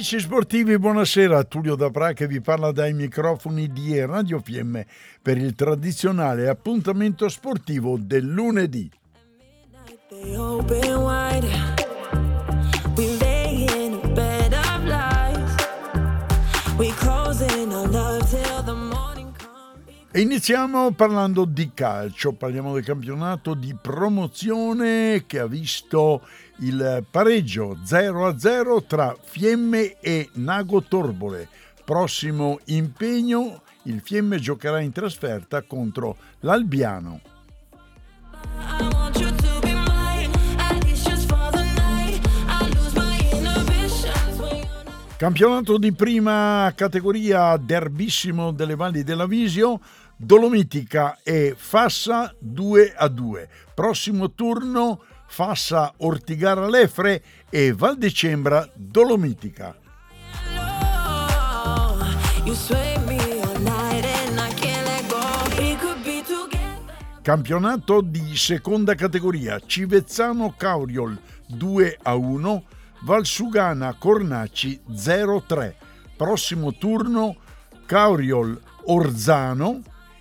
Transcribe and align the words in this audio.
Amici 0.00 0.18
sportivi, 0.18 0.78
buonasera. 0.78 1.44
Tullio 1.44 1.74
Dapra 1.74 2.14
che 2.14 2.26
vi 2.26 2.40
parla 2.40 2.72
dai 2.72 2.94
microfoni 2.94 3.70
di 3.70 4.02
Radio 4.02 4.40
Fiemme 4.40 4.86
per 5.20 5.36
il 5.36 5.54
tradizionale 5.54 6.48
appuntamento 6.48 7.28
sportivo 7.28 7.98
del 8.00 8.24
lunedì. 8.24 8.90
E 10.08 10.36
iniziamo 20.20 20.90
parlando 20.90 21.44
di 21.44 21.70
calcio, 21.72 22.32
parliamo 22.32 22.74
del 22.74 22.84
campionato 22.84 23.54
di 23.54 23.74
promozione 23.80 25.24
che 25.26 25.38
ha 25.38 25.46
visto 25.46 26.26
il 26.58 27.04
pareggio 27.10 27.78
0-0 27.84 28.86
tra 28.86 29.16
Fiemme 29.22 29.98
e 29.98 30.28
Nago 30.34 30.82
Torbole. 30.82 31.48
Prossimo 31.84 32.58
impegno, 32.66 33.62
il 33.84 34.00
Fiemme 34.00 34.38
giocherà 34.38 34.80
in 34.80 34.92
trasferta 34.92 35.62
contro 35.62 36.16
l'Albiano. 36.40 37.20
Campionato 45.20 45.76
di 45.76 45.92
prima 45.92 46.72
categoria 46.74 47.54
derbissimo 47.58 48.52
delle 48.52 48.74
Valli 48.74 49.02
della 49.02 49.26
Visio, 49.26 49.78
Dolomitica 50.22 51.16
e 51.22 51.54
Fassa 51.56 52.34
2 52.38 52.92
a 52.94 53.08
2. 53.08 53.48
Prossimo 53.74 54.32
turno 54.32 55.02
Fassa 55.26 55.94
Ortigara 55.96 56.68
Lefre 56.68 57.22
e 57.48 57.72
Valdecembra 57.72 58.70
Dolomitica. 58.74 59.74
Campionato 67.22 68.02
di 68.02 68.36
seconda 68.36 68.94
categoria 68.94 69.58
Civezzano 69.64 70.54
Cauriol 70.54 71.18
2 71.46 71.98
a 72.02 72.14
1 72.14 72.64
Valsugana 73.04 73.94
Cornacci 73.94 74.82
0-3. 74.90 75.74
Prossimo 76.14 76.74
turno 76.74 77.36
Cauriol 77.86 78.60
Orzano 78.84 79.80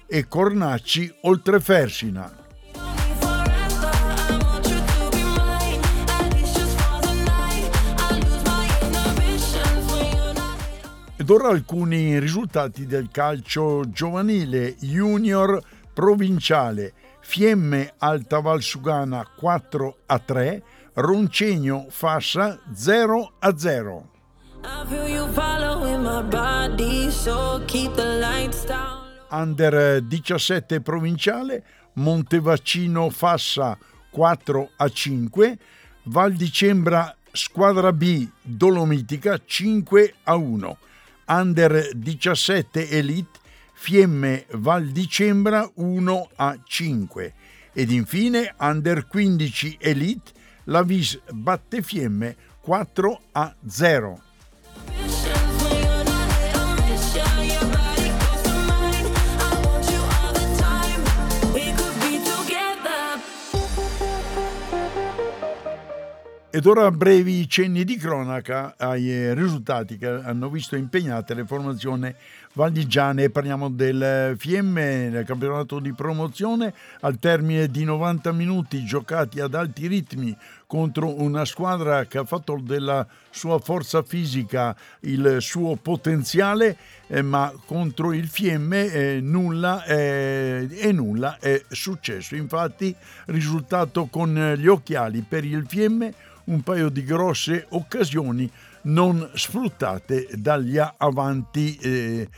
e 0.10 0.28
Cornacci 0.28 1.14
Oltrefersina. 1.22 2.34
Ed 11.16 11.30
ora 11.30 11.50
alcuni 11.50 12.18
risultati 12.18 12.88
del 12.88 13.10
calcio 13.12 13.88
giovanile 13.90 14.76
junior 14.80 15.62
provinciale. 15.94 16.94
Fiemme 17.20 17.94
Alta 18.00 18.40
Valsugana 18.40 19.24
4 19.38 19.98
a 20.08 20.18
3, 20.18 20.64
Roncegno 20.94 21.86
Fassa 21.90 22.60
0 22.74 23.34
a 23.38 23.56
0. 23.56 24.10
Under 29.30 30.02
17 30.02 30.82
provinciale, 30.82 31.64
Montevaccino 31.94 33.10
Fassa 33.10 33.78
4 34.10 34.72
a 34.78 34.90
5, 34.90 35.58
Val 36.04 36.34
di 36.34 36.52
Cembra 36.52 37.16
Squadra 37.32 37.94
B 37.94 38.28
Dolomitica 38.42 39.40
5 39.44 40.14
a 40.24 40.36
1, 40.36 40.78
Under 41.28 41.92
17 41.96 42.90
Elite 42.90 43.40
Fiemme 43.74 44.46
Val 44.54 44.88
di 44.88 45.08
Cembra 45.08 45.70
1 45.76 46.30
a 46.36 46.60
5 46.64 47.34
ed 47.74 47.92
infine 47.92 48.54
Under 48.60 49.08
15 49.08 49.78
Elite 49.80 50.32
la 50.66 50.84
Vis 50.84 51.20
batte 51.32 51.82
Fiemme 51.82 52.36
4 52.62 53.22
a 53.32 53.56
0. 53.66 54.29
Ed 66.52 66.66
ora 66.66 66.90
brevi 66.90 67.48
cenni 67.48 67.84
di 67.84 67.96
cronaca 67.96 68.74
ai 68.76 69.36
risultati 69.36 70.00
che 70.00 70.08
hanno 70.08 70.50
visto 70.50 70.76
impegnate 70.76 71.36
le 71.36 71.46
formazioni 71.46 72.12
valdigiane. 72.54 73.30
Parliamo 73.30 73.70
del 73.70 74.34
Fiemme 74.36 75.10
nel 75.10 75.26
campionato 75.26 75.80
di 75.80 75.94
promozione 75.94 76.74
al 77.02 77.20
termine 77.20 77.68
di 77.68 77.84
90 77.84 78.32
minuti 78.32 78.84
giocati 78.84 79.40
ad 79.40 79.54
alti 79.54 79.86
ritmi 79.86 80.36
contro 80.70 81.20
una 81.20 81.46
squadra 81.46 82.06
che 82.06 82.20
ha 82.20 82.26
fatto 82.26 82.60
della 82.62 83.08
sua 83.32 83.58
forza 83.58 84.04
fisica 84.04 84.76
il 85.00 85.38
suo 85.40 85.76
potenziale, 85.78 86.78
eh, 87.08 87.24
ma 87.24 87.52
contro 87.66 88.14
il 88.14 88.28
Fiemme 88.28 88.86
eh, 88.86 89.20
nulla 89.20 89.84
eh, 89.86 90.68
e 90.70 90.92
nulla 90.92 91.40
è 91.40 91.60
successo. 91.70 92.36
Infatti, 92.36 92.96
risultato 93.26 94.06
con 94.12 94.54
gli 94.60 94.68
occhiali 94.68 95.26
per 95.28 95.44
il 95.44 95.66
Fiemme 95.68 96.14
un 96.44 96.62
paio 96.62 96.90
di 96.90 97.04
grosse 97.04 97.66
occasioni 97.70 98.48
non 98.84 99.28
sfruttate 99.34 100.28
dagli 100.36 100.78
avanti 100.78 101.78
eh, 101.78 102.30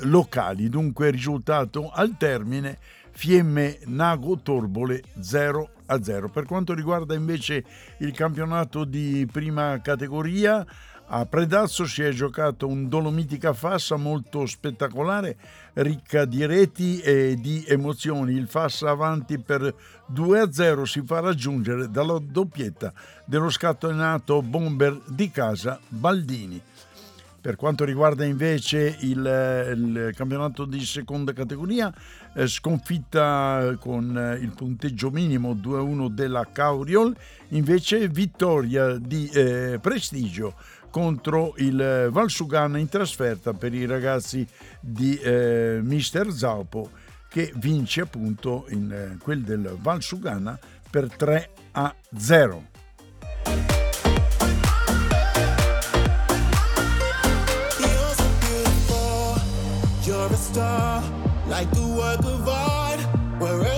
locali. 0.00 0.68
Dunque 0.68 1.08
risultato 1.08 1.90
al 1.90 2.14
termine 2.18 2.76
Fiemme 3.10 3.78
Nago 3.86 4.38
Torbole 4.42 5.02
0 5.18 5.70
a 5.90 6.02
0. 6.02 6.28
Per 6.28 6.44
quanto 6.44 6.72
riguarda 6.74 7.14
invece 7.14 7.64
il 7.98 8.12
campionato 8.12 8.84
di 8.84 9.26
prima 9.30 9.80
categoria, 9.80 10.64
a 11.12 11.26
Predazzo 11.26 11.86
si 11.86 12.02
è 12.02 12.10
giocato 12.10 12.68
un 12.68 12.88
Dolomitica 12.88 13.52
Fassa 13.52 13.96
molto 13.96 14.46
spettacolare, 14.46 15.36
ricca 15.74 16.24
di 16.24 16.46
reti 16.46 17.00
e 17.00 17.34
di 17.34 17.64
emozioni. 17.66 18.34
Il 18.34 18.46
Fassa 18.46 18.90
avanti 18.90 19.40
per 19.40 19.74
2-0 20.12 20.82
si 20.84 21.02
fa 21.04 21.18
raggiungere 21.18 21.90
dalla 21.90 22.18
doppietta 22.22 22.92
dello 23.24 23.50
scatenato 23.50 24.40
bomber 24.40 25.00
di 25.06 25.30
casa 25.32 25.80
Baldini. 25.88 26.62
Per 27.40 27.56
quanto 27.56 27.84
riguarda 27.84 28.24
invece 28.26 28.96
il, 29.00 29.16
il 29.16 30.12
campionato 30.14 30.66
di 30.66 30.84
seconda 30.84 31.32
categoria, 31.32 31.92
eh, 32.34 32.46
sconfitta 32.46 33.76
con 33.80 34.16
eh, 34.16 34.34
il 34.42 34.52
punteggio 34.54 35.10
minimo 35.10 35.54
2-1 35.54 36.08
della 36.08 36.46
Cauriol, 36.52 37.16
invece 37.48 38.08
vittoria 38.08 38.98
di 38.98 39.26
eh, 39.28 39.78
prestigio 39.80 40.54
contro 40.90 41.54
il 41.58 42.08
Valsugana 42.10 42.76
in 42.76 42.88
trasferta 42.88 43.54
per 43.54 43.72
i 43.72 43.86
ragazzi 43.86 44.46
di 44.80 45.16
eh, 45.16 45.80
Mister 45.82 46.30
Zaupo 46.30 46.90
che 47.28 47.52
vince 47.56 48.02
appunto 48.02 48.66
in 48.70 48.92
eh, 48.92 49.16
quel 49.22 49.42
del 49.42 49.76
Valsugana 49.80 50.58
per 50.90 51.08
3 51.10 51.50
a 51.72 51.94
0. 52.16 52.79
Star, 60.52 61.02
like 61.46 61.70
the 61.70 61.86
work 61.86 62.24
of 62.24 62.48
art, 62.48 63.00
wherever 63.38 63.69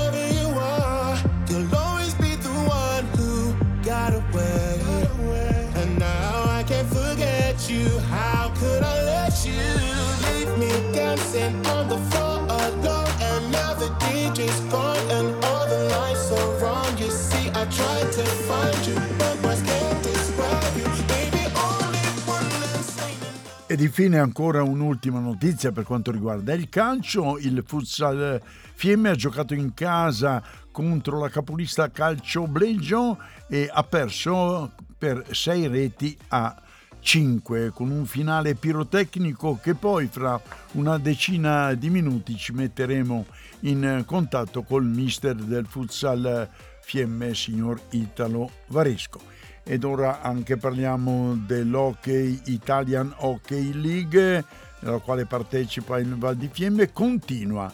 Ed 23.73 23.81
infine 23.81 24.19
ancora 24.19 24.63
un'ultima 24.63 25.19
notizia 25.19 25.73
per 25.73 25.85
quanto 25.85 26.11
riguarda 26.11 26.53
il 26.53 26.69
calcio. 26.69 27.39
Il 27.39 27.65
futsal 27.67 28.39
Fiemme 28.75 29.09
ha 29.09 29.15
giocato 29.15 29.55
in 29.55 29.73
casa 29.73 30.43
contro 30.71 31.19
la 31.19 31.31
capolista 31.31 31.91
Calcio 31.91 32.47
Bleggio 32.47 33.17
e 33.49 33.71
ha 33.73 33.83
perso 33.83 34.73
per 34.99 35.25
6 35.31 35.67
reti 35.69 36.15
a 36.29 36.55
5 37.01 37.71
con 37.71 37.91
un 37.91 38.05
finale 38.05 38.57
pirotecnico 38.57 39.59
che 39.63 39.75
poi 39.75 40.07
fra 40.07 40.39
una 40.73 40.99
decina 40.99 41.73
di 41.73 41.89
minuti 41.89 42.37
ci 42.37 42.53
metteremo 42.53 43.25
in 43.61 44.03
contatto 44.05 44.65
col 44.65 44.85
mister 44.85 45.35
del 45.35 45.65
futsal 45.65 46.47
Fiemme, 46.83 47.35
signor 47.35 47.81
Italo 47.93 48.51
Varesco. 48.67 49.42
Ed 49.65 49.85
ora 49.85 50.21
anche 50.23 50.57
parliamo 50.57 51.37
dell'Hockey 51.37 52.41
Italian 52.47 53.15
Hockey 53.19 53.73
League, 53.73 54.45
nella 54.81 54.99
quale 54.99 55.25
partecipa 55.25 55.99
il 55.99 56.17
Val 56.17 56.37
di 56.37 56.49
Fiemme. 56.53 56.93
Continua 56.93 57.73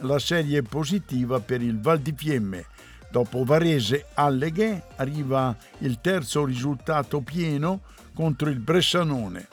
la 0.00 0.18
serie 0.18 0.62
positiva 0.62 1.40
per 1.40 1.62
il 1.62 1.80
Val 1.80 2.00
di 2.00 2.12
Fiemme. 2.14 2.66
Dopo 3.10 3.42
Varese 3.42 4.06
Alleghe 4.14 4.84
arriva 4.96 5.56
il 5.78 6.00
terzo 6.00 6.44
risultato 6.44 7.20
pieno 7.22 7.80
contro 8.14 8.50
il 8.50 8.60
Bressanone. 8.60 9.48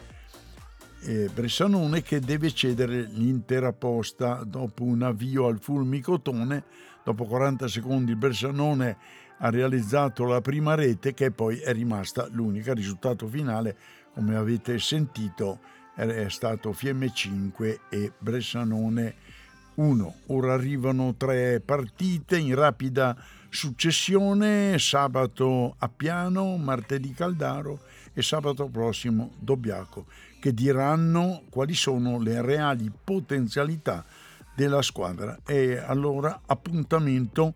E 1.01 1.29
Bressanone 1.33 2.01
che 2.01 2.19
deve 2.19 2.51
cedere 2.51 3.03
l'intera 3.03 3.71
posta 3.71 4.43
dopo 4.43 4.83
un 4.83 5.03
avvio 5.03 5.47
al 5.47 5.59
fulmicotone. 5.59 6.63
Dopo 7.03 7.23
40 7.23 7.67
secondi 7.69 8.11
il 8.11 8.17
Bressanone 8.17 8.97
ha 9.39 9.49
realizzato 9.49 10.25
la 10.25 10.41
prima 10.41 10.75
rete 10.75 11.13
che 11.13 11.31
poi 11.31 11.59
è 11.59 11.73
rimasta 11.73 12.27
l'unica. 12.31 12.71
Il 12.71 12.77
risultato 12.77 13.27
finale, 13.27 13.75
come 14.13 14.35
avete 14.35 14.79
sentito, 14.79 15.59
è 15.95 16.29
stato 16.29 16.73
Fiemme 16.73 17.11
5 17.11 17.79
e 17.89 18.11
Bressanone 18.17 19.15
1. 19.75 20.15
Ora 20.27 20.53
arrivano 20.53 21.15
tre 21.15 21.59
partite 21.59 22.37
in 22.37 22.55
rapida 22.55 23.15
successione, 23.49 24.77
sabato 24.79 25.75
a 25.77 25.89
Piano, 25.89 26.57
martedì 26.57 27.13
Caldaro 27.13 27.79
e 28.13 28.21
sabato 28.21 28.67
prossimo 28.67 29.31
Dobbiaco, 29.39 30.05
che 30.39 30.53
diranno 30.53 31.43
quali 31.49 31.73
sono 31.73 32.19
le 32.19 32.41
reali 32.41 32.91
potenzialità 33.03 34.03
della 34.55 34.81
squadra. 34.81 35.39
E 35.45 35.77
allora 35.77 36.41
appuntamento 36.45 37.53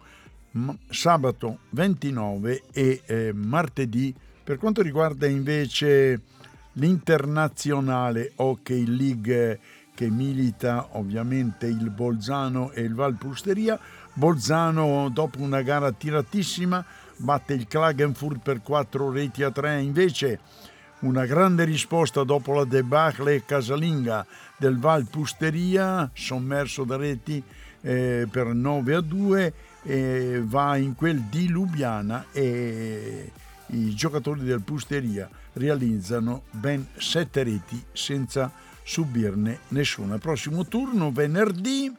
sabato 0.90 1.60
29 1.70 2.64
e 2.72 3.02
eh, 3.06 3.32
martedì. 3.34 4.14
Per 4.44 4.58
quanto 4.58 4.82
riguarda 4.82 5.28
invece 5.28 6.22
l'internazionale 6.74 8.34
Hockey 8.36 8.86
League 8.86 9.60
che 9.94 10.10
milita 10.10 10.88
ovviamente 10.92 11.68
il 11.68 11.90
Bolzano 11.90 12.72
e 12.72 12.82
il 12.82 12.96
Valpusteria, 12.96 13.80
Bolzano 14.14 15.10
dopo 15.10 15.40
una 15.42 15.62
gara 15.62 15.92
tiratissima 15.92 16.84
batte 17.18 17.54
il 17.54 17.68
Klagenfurt 17.68 18.40
per 18.42 18.62
4 18.62 19.12
reti 19.12 19.44
a 19.44 19.52
3, 19.52 19.80
invece 19.80 20.40
una 21.02 21.26
grande 21.26 21.64
risposta 21.64 22.24
dopo 22.24 22.54
la 22.54 22.66
debacle 22.66 23.46
casalinga 23.46 24.26
del 24.58 24.78
Valpusteria, 24.78 26.10
sommerso 26.14 26.84
da 26.84 26.96
reti 26.98 27.44
eh, 27.82 28.28
per 28.30 28.48
9 28.48 28.96
a 28.96 29.02
2 29.02 29.54
eh, 29.84 30.42
va 30.44 30.78
in 30.78 30.96
quel 30.96 31.22
di 31.22 31.48
Lubiana 31.48 32.26
e 32.32 33.32
i 33.68 33.96
giocatori 33.96 34.42
del 34.42 34.62
Pusteria 34.62 35.30
realizzano 35.54 36.44
ben 36.52 36.88
sette 36.98 37.44
reti 37.44 37.82
senza 37.92 38.52
subirne 38.84 39.60
nessuna. 39.70 40.18
Prossimo 40.18 40.66
turno 40.66 41.12
venerdì, 41.12 41.92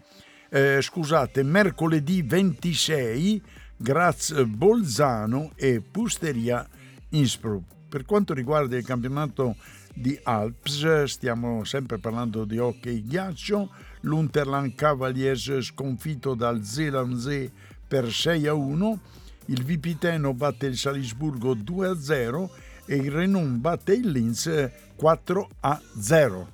eh, 0.49 0.81
scusate, 0.81 1.43
mercoledì 1.43 2.23
26, 2.23 3.43
Graz 3.77 4.43
Bolzano 4.45 5.53
e 5.57 5.81
Pusteria 5.81 6.67
Innsbruck. 7.11 7.65
Per 7.89 8.05
quanto 8.05 8.33
riguarda 8.33 8.77
il 8.77 8.85
campionato 8.85 9.57
di 9.95 10.19
Alps, 10.23 11.05
stiamo 11.05 11.65
sempre 11.65 11.99
parlando 11.99 12.45
di 12.45 12.59
hockey 12.59 13.05
ghiaccio, 13.05 13.71
l'Unterland 14.03 14.75
Cavaliers 14.75 15.61
sconfitto 15.61 16.35
dal 16.35 16.65
Zelandsee 16.65 17.51
per 17.93 18.11
6 18.11 18.47
a 18.47 18.55
1, 18.55 18.99
il 19.47 19.65
Vipiteno 19.65 20.33
batte 20.33 20.65
il 20.65 20.79
Salisburgo 20.79 21.53
2 21.53 21.89
a 21.89 22.01
0 22.01 22.51
e 22.87 22.97
il 22.97 23.11
Renon 23.11 23.61
batte 23.61 23.93
il 23.93 24.11
Linz 24.11 24.71
4 24.97 25.49
a 25.61 25.79
0. 26.01 26.49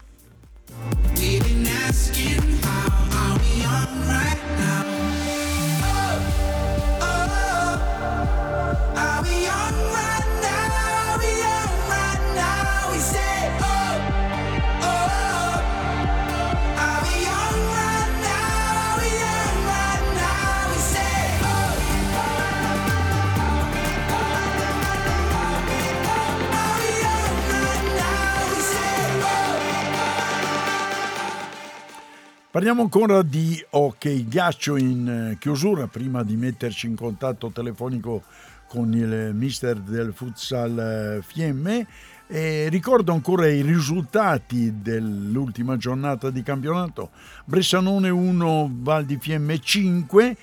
Parliamo 32.59 32.83
ancora 32.83 33.23
di 33.23 33.65
hockey 33.71 34.27
ghiaccio 34.27 34.75
in 34.75 35.09
eh, 35.09 35.37
chiusura 35.39 35.87
prima 35.87 36.25
di 36.25 36.35
metterci 36.35 36.89
in 36.89 36.97
contatto 36.97 37.53
telefonico 37.53 38.25
con 38.67 38.93
il 38.95 39.31
mister 39.33 39.77
del 39.77 40.13
futsal 40.13 41.19
eh, 41.21 41.23
Fiemme. 41.23 41.87
E 42.27 42.67
ricordo 42.69 43.13
ancora 43.13 43.47
i 43.47 43.63
risultati 43.63 44.83
dell'ultima 44.83 45.77
giornata 45.77 46.31
di 46.31 46.43
campionato. 46.43 47.11
Bressanone 47.45 48.09
1, 48.09 48.71
Val 48.81 49.05
di 49.05 49.19
Fiemme 49.19 49.61
5, 49.61 50.37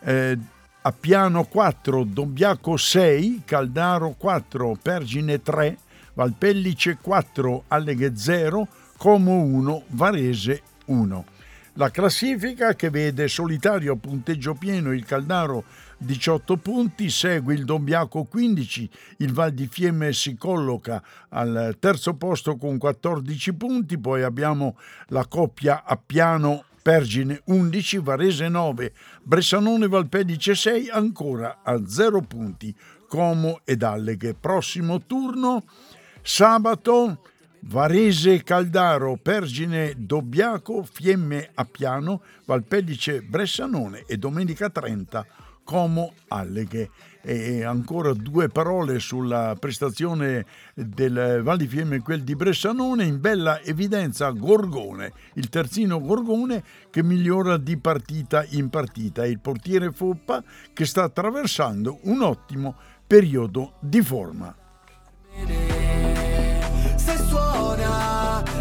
eh, 0.00 0.38
Appiano 0.80 1.44
4, 1.44 2.04
Dobbiaco 2.04 2.78
6, 2.78 3.42
Caldaro 3.44 4.14
4, 4.16 4.78
Pergine 4.80 5.42
3, 5.42 5.76
Valpellice 6.14 6.96
4, 6.98 7.64
Alleghe 7.68 8.16
0, 8.16 8.66
Como 8.96 9.42
1, 9.42 9.82
Varese 9.88 10.62
1. 10.86 11.24
La 11.74 11.90
classifica 11.90 12.74
che 12.74 12.90
vede 12.90 13.28
solitario 13.28 13.92
a 13.92 13.96
punteggio 13.96 14.54
pieno 14.54 14.92
il 14.92 15.04
Caldaro 15.04 15.64
18 15.98 16.56
punti, 16.56 17.08
segue 17.08 17.54
il 17.54 17.64
Dobbiaco 17.64 18.24
15, 18.24 18.90
il 19.18 19.32
Val 19.32 19.52
di 19.52 19.68
Fiemme 19.68 20.12
si 20.12 20.34
colloca 20.34 21.00
al 21.28 21.76
terzo 21.78 22.14
posto 22.14 22.56
con 22.56 22.76
14 22.76 23.54
punti, 23.54 23.98
poi 23.98 24.24
abbiamo 24.24 24.76
la 25.08 25.24
coppia 25.26 25.84
a 25.84 25.96
piano 25.96 26.64
Pergine 26.82 27.40
11, 27.44 27.98
Varese 27.98 28.48
9, 28.48 28.92
Bressanone 29.22 29.86
Valpedice 29.86 30.56
6, 30.56 30.88
ancora 30.88 31.60
a 31.62 31.80
0 31.86 32.22
punti 32.22 32.74
Como 33.06 33.60
ed 33.64 33.84
Alleghe. 33.84 34.34
Prossimo 34.34 35.02
turno 35.02 35.64
sabato 36.22 37.22
Varese 37.62 38.42
Caldaro, 38.42 39.16
Pergine 39.16 39.94
Dobbiaco, 39.96 40.82
Fiemme 40.82 41.50
Appiano, 41.54 42.22
Valpellice 42.46 43.22
Bressanone 43.22 44.04
e 44.06 44.16
domenica 44.16 44.70
30 44.70 45.26
Como 45.62 46.14
Alleghe. 46.28 46.90
E 47.22 47.62
ancora 47.62 48.14
due 48.14 48.48
parole 48.48 48.98
sulla 48.98 49.54
prestazione 49.58 50.46
del 50.74 51.42
Val 51.42 51.58
di 51.58 51.66
Fiemme 51.66 51.96
e 51.96 52.00
quel 52.00 52.24
di 52.24 52.34
Bressanone, 52.34 53.04
in 53.04 53.20
bella 53.20 53.60
evidenza 53.60 54.30
Gorgone, 54.30 55.12
il 55.34 55.50
terzino 55.50 56.00
Gorgone 56.00 56.64
che 56.90 57.02
migliora 57.02 57.58
di 57.58 57.76
partita 57.76 58.44
in 58.48 58.70
partita 58.70 59.24
e 59.24 59.28
il 59.28 59.38
portiere 59.38 59.92
Foppa 59.92 60.42
che 60.72 60.86
sta 60.86 61.04
attraversando 61.04 62.00
un 62.04 62.22
ottimo 62.22 62.74
periodo 63.06 63.74
di 63.80 64.00
forma. 64.00 64.59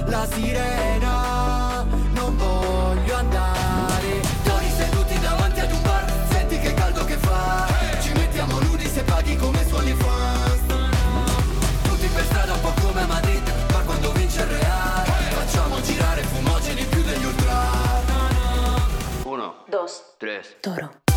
La 0.10 0.28
sirena, 0.32 1.86
non 2.13 2.36
voglio 2.36 3.16
andare. 3.16 4.22
Tori 4.44 4.70
seduti 4.70 5.20
davanti 5.20 5.60
ad 5.60 5.72
un 5.72 5.82
bar, 5.84 6.06
senti 6.30 6.60
che 6.60 6.74
caldo 6.74 7.06
che 7.06 7.16
fa. 7.18 7.68
Ci 8.01 8.12
mettiamo 8.13 8.60
nudi 8.60 8.88
se 8.88 9.04
paghi 9.04 9.36
come 9.36 9.66
suoni 9.68 9.94
fans. 9.94 10.62
Tutti 11.84 12.08
per 12.08 12.25
strada 12.25 12.54
un 12.54 12.62
po' 12.62 12.74
come 12.82 13.01
a 13.01 13.08
Madrid, 13.08 13.54
ma 13.72 13.80
quando 13.82 14.12
vince 14.13 14.42
il 14.42 14.48
Real, 14.48 15.06
facciamo 15.06 15.82
girare 15.82 16.22
fumogeni 16.24 16.84
più 16.86 17.04
degli 17.04 17.25
ultra. 17.25 17.68
Uno, 19.24 19.63
dos, 19.68 20.16
tres, 20.18 20.56
toro. 20.60 21.09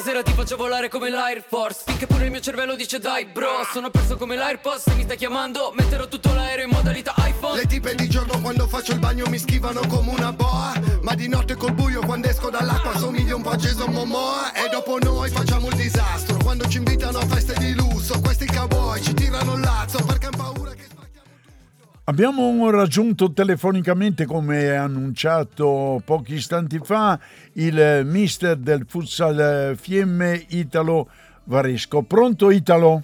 Stasera 0.00 0.22
ti 0.22 0.32
faccio 0.32 0.56
volare 0.56 0.88
come 0.88 1.10
l'Air 1.10 1.44
Force. 1.46 1.82
Finché 1.84 2.06
pure 2.06 2.24
il 2.24 2.30
mio 2.30 2.40
cervello 2.40 2.74
dice 2.74 2.98
dai 2.98 3.26
bro 3.26 3.66
Sono 3.70 3.90
perso 3.90 4.16
come 4.16 4.34
l'AirPods 4.34 4.84
Se 4.84 4.94
mi 4.94 5.02
stai 5.02 5.18
chiamando 5.18 5.72
metterò 5.76 6.08
tutto 6.08 6.32
l'aereo 6.32 6.64
in 6.64 6.70
modalità 6.70 7.12
iPhone. 7.18 7.56
Le 7.56 7.66
tipe 7.66 7.94
di 7.94 8.08
giorno 8.08 8.40
quando 8.40 8.66
faccio 8.66 8.92
il 8.92 8.98
bagno 8.98 9.26
mi 9.28 9.36
schivano 9.36 9.80
come 9.86 10.10
una 10.10 10.32
boa. 10.32 10.72
Ma 11.02 11.14
di 11.14 11.28
notte 11.28 11.54
col 11.54 11.72
buio 11.72 12.00
quando 12.00 12.28
esco 12.28 12.48
dall'acqua 12.48 12.96
somiglio 12.96 13.36
un 13.36 13.42
po' 13.42 13.50
a 13.50 13.56
Jason 13.56 13.92
Momoa. 13.92 14.54
E 14.54 14.70
dopo 14.70 14.98
noi 14.98 15.28
facciamo 15.28 15.68
il 15.68 15.76
disastro 15.76 16.38
Quando 16.42 16.66
ci 16.66 16.78
invitano 16.78 17.18
a 17.18 17.26
feste 17.26 17.54
di 17.58 17.74
lusso 17.74 18.20
Questi 18.20 18.46
cowboy 18.46 19.02
ci 19.02 19.12
tirano 19.12 19.54
il 19.54 19.60
lazzo 19.60 20.02
perché 20.04 20.26
han 20.26 20.36
paura 20.36 20.72
che 20.72 20.99
Abbiamo 22.04 22.70
raggiunto 22.70 23.32
telefonicamente, 23.32 24.24
come 24.24 24.74
annunciato 24.74 26.02
pochi 26.04 26.34
istanti 26.34 26.80
fa, 26.82 27.18
il 27.52 28.02
mister 28.04 28.56
del 28.56 28.84
futsal 28.88 29.76
Fiemme 29.78 30.44
Italo 30.48 31.08
Varesco. 31.44 32.02
Pronto 32.02 32.50
Italo? 32.50 33.02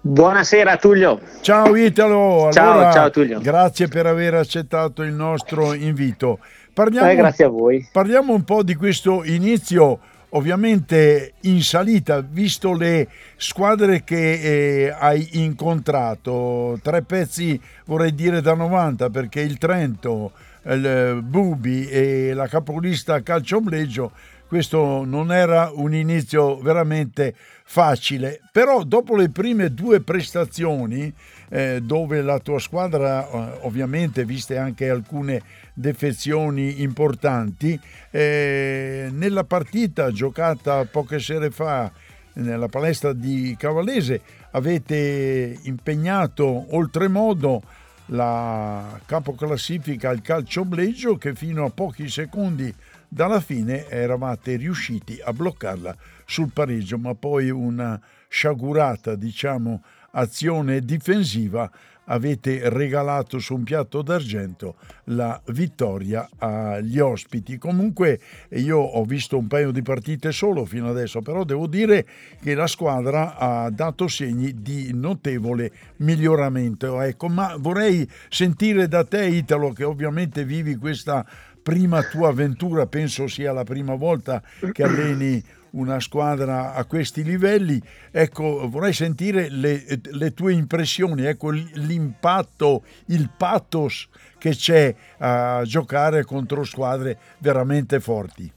Buonasera 0.00 0.76
Tullio. 0.76 1.20
Ciao 1.40 1.76
Italo. 1.76 2.50
Ciao, 2.52 2.72
allora, 2.72 2.92
ciao 2.92 3.10
Tullio. 3.10 3.40
Grazie 3.40 3.86
per 3.86 4.06
aver 4.06 4.34
accettato 4.34 5.02
il 5.02 5.12
nostro 5.12 5.72
invito. 5.72 6.38
Parliamo, 6.72 7.10
eh, 7.10 7.14
grazie 7.16 7.44
a 7.44 7.48
voi. 7.48 7.88
Parliamo 7.92 8.34
un 8.34 8.44
po' 8.44 8.62
di 8.62 8.74
questo 8.74 9.24
inizio 9.24 10.00
ovviamente 10.36 11.32
in 11.42 11.62
salita, 11.62 12.20
visto 12.20 12.74
le 12.74 13.08
squadre 13.36 14.04
che 14.04 14.32
eh, 14.32 14.90
hai 14.90 15.42
incontrato, 15.42 16.78
tre 16.82 17.02
pezzi 17.02 17.60
vorrei 17.86 18.14
dire 18.14 18.40
da 18.40 18.54
90 18.54 19.08
perché 19.10 19.40
il 19.40 19.56
Trento, 19.56 20.32
il 20.64 21.20
Bubi 21.22 21.88
e 21.88 22.34
la 22.34 22.46
capolista 22.48 23.22
Calciobleggio, 23.22 24.12
questo 24.46 25.04
non 25.04 25.32
era 25.32 25.70
un 25.74 25.92
inizio 25.92 26.58
veramente 26.58 27.34
facile, 27.64 28.40
però 28.52 28.84
dopo 28.84 29.16
le 29.16 29.30
prime 29.30 29.72
due 29.72 30.00
prestazioni 30.02 31.12
eh, 31.48 31.80
dove 31.82 32.22
la 32.22 32.38
tua 32.38 32.58
squadra 32.58 33.28
eh, 33.28 33.58
ovviamente 33.62 34.24
viste 34.24 34.56
anche 34.58 34.88
alcune 34.88 35.42
defezioni 35.74 36.82
importanti. 36.82 37.78
Eh, 38.10 39.08
nella 39.10 39.44
partita 39.44 40.10
giocata 40.10 40.84
poche 40.84 41.18
sere 41.18 41.50
fa 41.50 41.90
nella 42.34 42.68
palestra 42.68 43.12
di 43.12 43.56
Cavallese 43.58 44.20
avete 44.50 45.58
impegnato 45.62 46.74
oltremodo 46.76 47.62
la 48.06 49.00
capoclassifica 49.04 50.10
al 50.10 50.22
calcio 50.22 50.64
bleggio 50.64 51.16
che 51.16 51.34
fino 51.34 51.64
a 51.64 51.70
pochi 51.70 52.08
secondi 52.08 52.72
dalla 53.08 53.40
fine 53.40 53.88
eravate 53.88 54.56
riusciti 54.56 55.18
a 55.22 55.32
bloccarla 55.32 55.96
sul 56.24 56.50
pareggio, 56.52 56.98
ma 56.98 57.14
poi 57.14 57.50
una 57.50 58.00
sciagurata, 58.28 59.14
diciamo, 59.14 59.82
azione 60.12 60.80
difensiva 60.80 61.70
avete 62.06 62.68
regalato 62.68 63.38
su 63.38 63.54
un 63.54 63.64
piatto 63.64 64.02
d'argento 64.02 64.76
la 65.04 65.40
vittoria 65.46 66.28
agli 66.38 66.98
ospiti. 66.98 67.58
Comunque 67.58 68.20
io 68.50 68.78
ho 68.78 69.04
visto 69.04 69.38
un 69.38 69.46
paio 69.46 69.70
di 69.70 69.82
partite 69.82 70.32
solo 70.32 70.64
fino 70.64 70.88
adesso, 70.88 71.20
però 71.22 71.44
devo 71.44 71.66
dire 71.66 72.06
che 72.40 72.54
la 72.54 72.66
squadra 72.66 73.36
ha 73.36 73.70
dato 73.70 74.08
segni 74.08 74.62
di 74.62 74.92
notevole 74.92 75.72
miglioramento. 75.96 77.00
Ecco, 77.00 77.28
ma 77.28 77.56
vorrei 77.58 78.08
sentire 78.28 78.88
da 78.88 79.04
te 79.04 79.24
Italo 79.26 79.72
che 79.72 79.84
ovviamente 79.84 80.44
vivi 80.44 80.76
questa 80.76 81.24
prima 81.66 82.00
tua 82.04 82.28
avventura, 82.28 82.86
penso 82.86 83.26
sia 83.26 83.52
la 83.52 83.64
prima 83.64 83.96
volta 83.96 84.40
che 84.70 84.84
alleni 84.84 85.42
una 85.70 86.00
squadra 86.00 86.74
a 86.74 86.84
questi 86.84 87.22
livelli. 87.22 87.80
Ecco, 88.10 88.68
vorrei 88.68 88.92
sentire 88.92 89.48
le, 89.48 89.84
le 90.02 90.32
tue 90.32 90.52
impressioni, 90.52 91.24
ecco, 91.24 91.50
l'impatto, 91.50 92.84
il 93.06 93.30
pathos 93.36 94.08
che 94.38 94.50
c'è 94.50 94.94
a 95.18 95.62
giocare 95.64 96.24
contro 96.24 96.64
squadre 96.64 97.18
veramente 97.38 98.00
forti. 98.00 98.50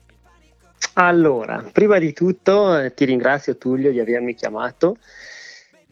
Allora, 0.94 1.64
prima 1.72 1.98
di 1.98 2.14
tutto 2.14 2.78
eh, 2.78 2.94
ti 2.94 3.06
ringrazio 3.06 3.58
Tullio 3.58 3.92
di 3.92 4.00
avermi 4.00 4.34
chiamato 4.34 4.98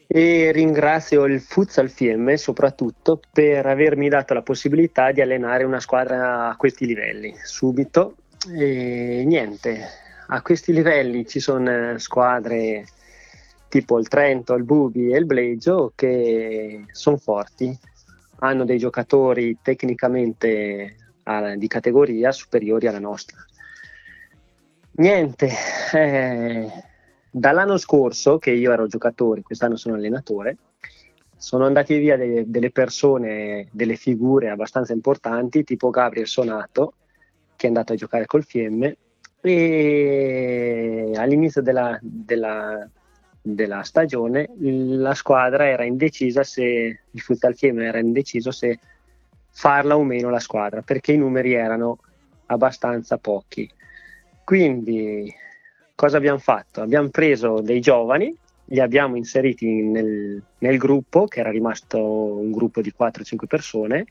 e 0.06 0.50
ringrazio 0.52 1.26
il 1.26 1.40
Futsal 1.40 1.90
Fiemme 1.90 2.38
soprattutto 2.38 3.20
per 3.30 3.66
avermi 3.66 4.08
dato 4.08 4.32
la 4.32 4.42
possibilità 4.42 5.12
di 5.12 5.20
allenare 5.20 5.64
una 5.64 5.80
squadra 5.80 6.48
a 6.48 6.56
questi 6.56 6.86
livelli 6.86 7.34
subito 7.42 8.16
e 8.50 9.24
niente, 9.26 9.86
a 10.30 10.42
questi 10.42 10.72
livelli 10.72 11.26
ci 11.26 11.40
sono 11.40 11.92
eh, 11.92 11.98
squadre 11.98 12.84
tipo 13.68 13.98
il 13.98 14.08
Trento, 14.08 14.54
il 14.54 14.64
Bubi 14.64 15.10
e 15.10 15.18
il 15.18 15.26
Bleggio 15.26 15.92
che 15.94 16.84
sono 16.90 17.16
forti, 17.16 17.76
hanno 18.40 18.64
dei 18.64 18.78
giocatori 18.78 19.58
tecnicamente 19.62 20.96
di 21.58 21.68
categoria 21.68 22.32
superiori 22.32 22.86
alla 22.86 22.98
nostra. 22.98 23.36
Niente, 24.92 25.50
eh, 25.92 26.70
dall'anno 27.30 27.76
scorso 27.76 28.38
che 28.38 28.50
io 28.50 28.72
ero 28.72 28.86
giocatore, 28.86 29.42
quest'anno 29.42 29.76
sono 29.76 29.96
allenatore, 29.96 30.56
sono 31.36 31.66
andati 31.66 31.98
via 31.98 32.16
de- 32.16 32.44
delle 32.46 32.70
persone, 32.70 33.68
delle 33.72 33.96
figure 33.96 34.48
abbastanza 34.48 34.94
importanti, 34.94 35.64
tipo 35.64 35.90
Gabriel 35.90 36.26
Sonato, 36.26 36.94
che 37.56 37.66
è 37.66 37.68
andato 37.68 37.92
a 37.92 37.96
giocare 37.96 38.24
col 38.24 38.44
Fiemme, 38.44 38.96
e 39.40 41.12
all'inizio 41.16 41.62
della, 41.62 41.98
della, 42.02 42.88
della 43.40 43.82
stagione 43.82 44.48
la 44.58 45.14
squadra 45.14 45.66
era 45.66 45.84
indecisa 45.84 46.42
se 46.42 46.62
il 47.10 47.20
futsal 47.20 47.56
Fiemme 47.56 47.86
era 47.86 47.98
indeciso 47.98 48.50
se 48.50 48.78
farla 49.50 49.96
o 49.96 50.02
meno 50.02 50.30
la 50.30 50.40
squadra 50.40 50.82
perché 50.82 51.12
i 51.12 51.18
numeri 51.18 51.52
erano 51.52 51.98
abbastanza 52.46 53.16
pochi 53.18 53.70
quindi 54.42 55.32
cosa 55.94 56.16
abbiamo 56.16 56.38
fatto? 56.38 56.80
abbiamo 56.80 57.08
preso 57.08 57.60
dei 57.60 57.80
giovani 57.80 58.36
li 58.70 58.80
abbiamo 58.80 59.16
inseriti 59.16 59.82
nel, 59.82 60.42
nel 60.58 60.76
gruppo 60.78 61.26
che 61.26 61.40
era 61.40 61.50
rimasto 61.50 61.98
un 61.98 62.50
gruppo 62.50 62.80
di 62.80 62.92
4-5 62.98 63.46
persone 63.46 64.06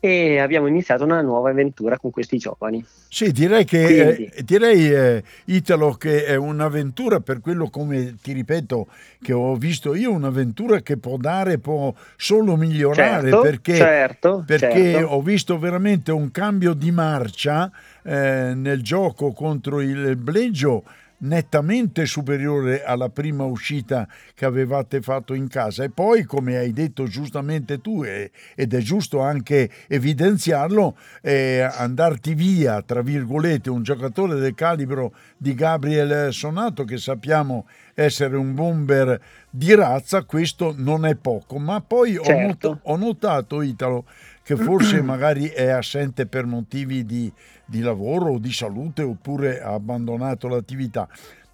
e 0.00 0.38
abbiamo 0.38 0.66
iniziato 0.66 1.04
una 1.04 1.20
nuova 1.20 1.50
avventura 1.50 1.98
con 1.98 2.10
questi 2.10 2.38
giovani. 2.38 2.84
Sì, 3.08 3.32
direi 3.32 3.64
che 3.64 4.30
eh, 4.32 4.42
direi 4.44 4.92
eh, 4.92 5.22
Italo 5.46 5.92
che 5.92 6.24
è 6.24 6.36
un'avventura 6.36 7.20
per 7.20 7.40
quello 7.40 7.68
come 7.70 8.16
ti 8.22 8.32
ripeto 8.32 8.86
che 9.20 9.32
ho 9.32 9.56
visto 9.56 9.94
io 9.94 10.12
un'avventura 10.12 10.80
che 10.80 10.98
può 10.98 11.16
dare 11.16 11.58
può 11.58 11.92
solo 12.16 12.56
migliorare 12.56 13.30
certo, 13.30 13.40
perché, 13.40 13.74
certo, 13.74 14.44
perché 14.46 14.92
certo. 14.92 15.06
ho 15.08 15.22
visto 15.22 15.58
veramente 15.58 16.12
un 16.12 16.30
cambio 16.30 16.74
di 16.74 16.90
marcia 16.90 17.70
eh, 18.02 18.52
nel 18.54 18.82
gioco 18.82 19.32
contro 19.32 19.80
il 19.80 20.16
Bleggio 20.16 20.84
nettamente 21.18 22.06
superiore 22.06 22.84
alla 22.84 23.08
prima 23.08 23.44
uscita 23.44 24.06
che 24.34 24.44
avevate 24.44 25.00
fatto 25.00 25.34
in 25.34 25.48
casa 25.48 25.82
e 25.84 25.90
poi 25.90 26.24
come 26.24 26.56
hai 26.56 26.72
detto 26.72 27.04
giustamente 27.04 27.80
tu 27.80 28.04
e, 28.04 28.30
ed 28.54 28.74
è 28.74 28.78
giusto 28.78 29.20
anche 29.20 29.68
evidenziarlo 29.88 30.96
eh, 31.22 31.60
andarti 31.60 32.34
via 32.34 32.82
tra 32.82 33.02
virgolette 33.02 33.70
un 33.70 33.82
giocatore 33.82 34.36
del 34.36 34.54
calibro 34.54 35.12
di 35.36 35.54
Gabriel 35.54 36.32
Sonato 36.32 36.84
che 36.84 36.98
sappiamo 36.98 37.66
essere 37.94 38.36
un 38.36 38.54
bomber 38.54 39.20
di 39.50 39.74
razza 39.74 40.22
questo 40.22 40.72
non 40.76 41.04
è 41.04 41.16
poco 41.16 41.58
ma 41.58 41.80
poi 41.80 42.20
certo. 42.22 42.32
ho, 42.32 42.40
not- 42.40 42.80
ho 42.82 42.96
notato 42.96 43.62
Italo 43.62 44.04
che 44.48 44.56
forse 44.56 45.02
magari 45.02 45.48
è 45.48 45.68
assente 45.68 46.24
per 46.24 46.46
motivi 46.46 47.04
di, 47.04 47.30
di 47.68 47.80
lavoro 47.80 48.32
o 48.32 48.38
di 48.38 48.52
salute 48.52 49.02
oppure 49.02 49.60
ha 49.60 49.74
abbandonato 49.74 50.48
l'attività 50.48 51.06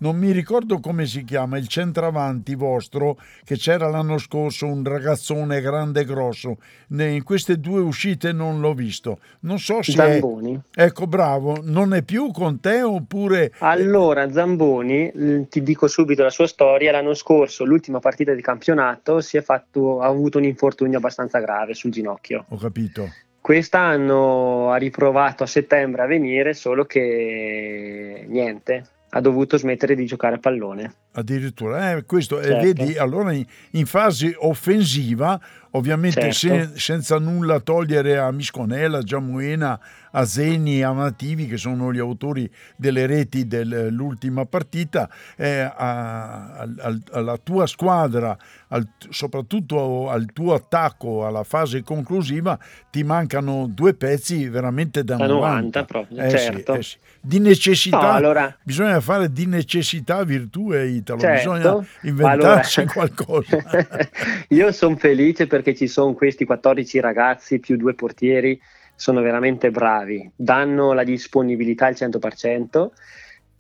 non 0.05 0.17
mi 0.17 0.33
ricordo 0.33 0.81
come 0.81 1.07
si 1.07 1.25
chiama, 1.25 1.57
il 1.57 1.67
centravanti 1.67 2.55
vostro, 2.55 3.17
che 3.43 3.57
c'era 3.57 3.89
l'anno 3.89 4.19
scorso, 4.19 4.67
un 4.67 4.85
ragazzone 4.85 5.63
grande 5.63 6.01
e 6.01 6.05
grosso. 6.05 6.59
In 6.89 7.23
queste 7.23 7.59
due 7.59 7.81
uscite 7.81 8.33
non 8.33 8.61
l'ho 8.61 8.75
visto. 8.75 9.21
Non 9.41 9.59
so 9.59 9.83
se... 9.83 9.93
Zamboni. 9.93 10.61
È... 10.71 10.83
Ecco, 10.83 11.07
bravo, 11.07 11.59
non 11.63 11.95
è 11.95 12.03
più 12.03 12.31
con 12.33 12.61
te 12.61 12.83
oppure... 12.83 13.53
Allora, 13.61 14.31
Zamboni, 14.31 15.47
ti 15.49 15.63
dico 15.63 15.87
subito 15.87 16.23
la 16.23 16.31
sua 16.31 16.49
storia, 16.49 16.93
l'anno 16.93 17.15
scorso, 17.15 17.65
l'ultima 17.65 17.99
partita 18.01 18.35
di 18.35 18.43
campionato, 18.43 19.23
si 19.23 19.39
è 19.39 19.43
fatto, 19.43 20.03
ha 20.03 20.07
avuto 20.07 20.37
un 20.37 20.45
infortunio 20.45 20.99
abbastanza 20.99 21.39
grave 21.39 21.73
sul 21.73 21.91
ginocchio. 21.91 22.45
Ho 22.49 22.57
capito. 22.59 23.09
Quest'anno 23.45 24.73
ha 24.73 24.77
riprovato 24.77 25.43
a 25.43 25.47
settembre 25.47 26.01
a 26.01 26.07
venire, 26.07 26.55
solo 26.55 26.87
che 26.87 28.25
niente, 28.27 28.87
ha 29.11 29.21
dovuto 29.21 29.59
smettere 29.59 29.95
di 29.95 30.07
giocare 30.07 30.37
a 30.37 30.39
pallone. 30.39 30.95
Addirittura, 31.13 31.93
eh, 31.93 32.05
questo, 32.07 32.43
Certo. 32.43 32.57
e 32.57 32.73
vedi, 32.73 32.97
allora 32.97 33.33
in, 33.33 33.45
in 33.73 33.85
fase 33.85 34.35
offensiva, 34.39 35.39
ovviamente 35.73 36.33
Certo. 36.33 36.71
se- 36.73 36.79
senza 36.81 37.19
nulla 37.19 37.61
togliere 37.61 38.17
a 38.17 38.31
Misconella, 38.33 39.03
Giamuena, 39.03 39.79
a 40.17 40.25
Zeni, 40.25 40.83
a 40.83 40.93
Nativi, 40.93 41.47
che 41.47 41.57
sono 41.57 41.93
gli 41.93 41.99
autori 41.99 42.49
delle 42.77 43.07
reti 43.07 43.47
dell'ultima 43.47 44.45
partita, 44.47 45.09
eh, 45.37 45.61
a- 45.61 46.53
al- 46.57 47.03
alla 47.13 47.37
tua 47.37 47.67
squadra, 47.67 48.37
al- 48.69 48.89
soprattutto 49.11 50.09
al 50.11 50.27
tuo 50.33 50.55
attacco 50.55 51.27
alla 51.27 51.43
fase 51.43 51.83
conclusiva, 51.83 52.59
ti 52.91 53.03
mancano 53.03 53.67
due 53.69 53.95
pezzi 53.95 54.49
veramente 54.49 55.03
da 55.05 55.17
Da 55.17 55.27
90. 55.27 55.47
90 55.81 55.85
proprio, 55.85 56.19
Eh 56.23 56.31
sì, 56.31 56.37
certo. 56.39 56.75
eh 56.75 56.83
sì. 56.83 56.97
Di 57.21 57.39
necessità, 57.41 58.01
No, 58.01 58.11
allora- 58.11 58.57
bisogna 58.63 59.01
fare 59.01 59.33
di 59.33 59.47
necessità 59.47 60.23
virtù 60.25 60.73
e 60.73 60.87
Italo, 60.89 61.19
Certo. 61.21 61.53
bisogna 61.53 61.87
inventarsi 62.03 62.81
Allora- 62.81 62.93
qualcosa. 62.95 63.59
Io 64.51 64.73
sono 64.73 64.97
felice 64.97 65.47
perché 65.47 65.75
ci 65.75 65.87
sono 65.89 66.13
questi 66.13 66.45
14 66.45 67.01
ragazzi 67.01 67.59
più 67.59 67.77
due 67.77 67.95
portieri, 67.95 68.61
sono 68.95 69.21
veramente 69.21 69.71
bravi, 69.71 70.31
danno 70.35 70.93
la 70.93 71.05
disponibilità 71.05 71.87
al 71.87 71.95
100%. 71.95 72.89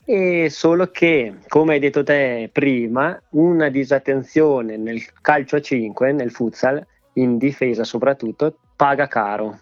E 0.07 0.51
solo 0.51 0.89
che, 0.89 1.37
come 1.49 1.75
hai 1.75 1.81
detto 1.81 2.03
te 2.03 2.51
prima, 2.53 3.19
una 3.31 3.71
disattenzione 3.71 4.77
nel 4.77 5.03
calcio 5.23 5.57
a 5.57 5.61
5, 5.61 6.13
nel 6.13 6.31
futsal, 6.31 6.87
in 7.15 7.39
difesa 7.39 7.85
soprattutto, 7.85 8.59
paga 8.77 9.07
caro. 9.07 9.61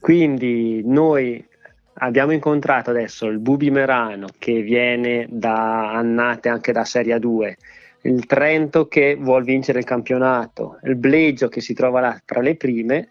Quindi 0.00 0.82
noi 0.84 1.46
abbiamo 1.94 2.32
incontrato 2.32 2.90
adesso 2.90 3.26
il 3.26 3.38
Bubi 3.38 3.70
Merano 3.70 4.28
che 4.38 4.62
viene 4.62 5.26
da 5.28 5.92
annate 5.92 6.48
anche 6.48 6.72
da 6.72 6.84
Serie 6.84 7.18
2, 7.18 7.56
il 8.02 8.26
Trento 8.26 8.86
che 8.86 9.16
vuole 9.18 9.44
vincere 9.44 9.78
il 9.78 9.84
campionato, 9.84 10.78
il 10.84 10.96
Bleggio 10.96 11.48
che 11.48 11.60
si 11.60 11.74
trova 11.74 12.00
là 12.00 12.20
tra 12.24 12.40
le 12.40 12.56
prime, 12.56 13.08